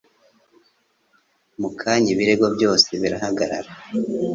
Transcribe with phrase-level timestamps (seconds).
[1.59, 3.71] Mu kanya, ibirego byose birahagarara.